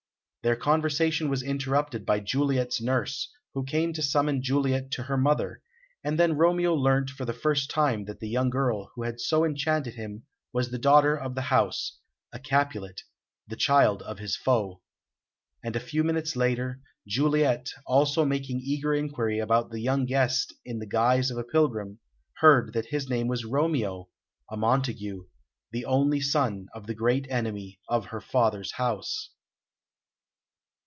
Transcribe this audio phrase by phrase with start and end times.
[0.43, 5.61] Their conversation was interrupted by Juliet's nurse, who came to summon Juliet to her mother,
[6.03, 9.45] and then Romeo learnt for the first time that the young girl who had so
[9.45, 11.99] enchanted him was the daughter of the house,
[12.33, 13.03] a Capulet,
[13.47, 14.81] the child of his foe.
[15.63, 20.79] And a few minutes later, Juliet, also making eager inquiry about the young guest in
[20.79, 21.99] the guise of a pilgrim,
[22.37, 24.09] heard that his name was Romeo,
[24.49, 25.21] a Montague,
[25.71, 29.29] the only son of the great enemy of her father's house.